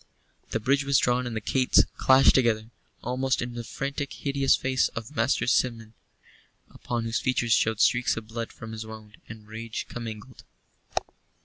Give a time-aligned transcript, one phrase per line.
[0.49, 2.71] The bridge was drawn and the gates clashed together,
[3.03, 5.93] almost in the frantic, hideous face of Master Simeon,
[6.71, 10.43] upon whose features showed streaks of blood from his wound and rage commingled.